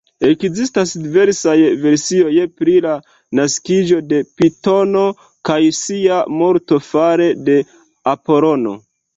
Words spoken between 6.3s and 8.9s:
morto fare de Apolono.